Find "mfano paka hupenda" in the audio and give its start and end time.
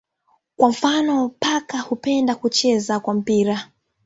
0.69-2.35